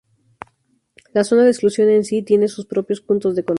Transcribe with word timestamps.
La 1.13 1.23
zona 1.23 1.43
de 1.43 1.51
exclusión 1.51 1.87
en 1.89 2.03
sí 2.03 2.23
tiene 2.23 2.47
sus 2.47 2.65
propios 2.65 3.01
puntos 3.01 3.35
de 3.35 3.43
control. 3.43 3.49